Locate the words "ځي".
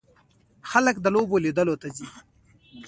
1.95-2.07